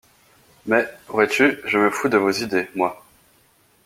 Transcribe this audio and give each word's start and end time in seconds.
Mais, 0.65 0.87
vois-tu, 1.09 1.59
je 1.65 1.77
me 1.77 1.91
fous 1.91 2.09
de 2.09 2.17
vos 2.17 2.31
idées, 2.31 2.67
moi! 2.73 3.05